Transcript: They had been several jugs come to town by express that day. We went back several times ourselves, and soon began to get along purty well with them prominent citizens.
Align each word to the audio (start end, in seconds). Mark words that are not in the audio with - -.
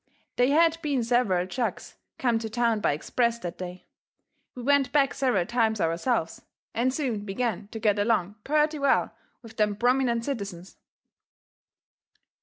They 0.35 0.49
had 0.49 0.81
been 0.81 1.03
several 1.03 1.45
jugs 1.45 1.95
come 2.17 2.39
to 2.39 2.49
town 2.49 2.79
by 2.79 2.93
express 2.93 3.37
that 3.37 3.59
day. 3.59 3.85
We 4.55 4.63
went 4.63 4.91
back 4.91 5.13
several 5.13 5.45
times 5.45 5.79
ourselves, 5.79 6.41
and 6.73 6.91
soon 6.91 7.19
began 7.23 7.67
to 7.67 7.77
get 7.77 7.99
along 7.99 8.37
purty 8.43 8.79
well 8.79 9.13
with 9.43 9.57
them 9.57 9.75
prominent 9.75 10.25
citizens. 10.25 10.75